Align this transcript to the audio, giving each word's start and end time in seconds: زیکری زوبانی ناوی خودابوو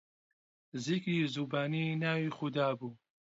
زیکری 0.83 1.19
زوبانی 1.33 1.83
ناوی 2.01 2.29
خودابوو 2.37 2.89